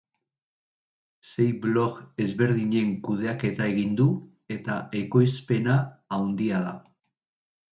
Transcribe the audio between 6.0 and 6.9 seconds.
handia da.